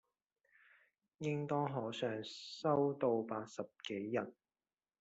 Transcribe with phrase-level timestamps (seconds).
[1.19, 4.33] 應當可上修到八十幾人